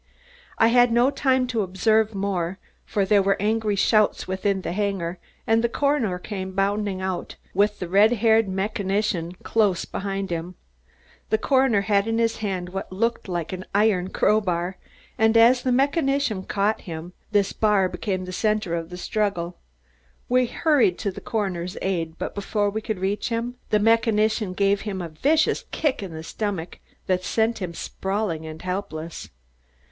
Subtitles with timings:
[0.57, 2.57] I had no time to observe more,
[2.87, 7.77] for there were angry shouts within the hangar and the coroner came bounding out, with
[7.77, 10.55] the red haired mechanician close behind him.
[11.29, 14.77] The coroner had in his hand what looked like an iron crow bar,
[15.19, 19.59] and as the mechanician caught him, this bar became the center of the struggle.
[20.27, 24.81] We hurried to the coroner's aid, but before we could reach him, the mechanician gave
[24.81, 29.29] him a vicious kick in the stomach that sent him sprawling and helpless.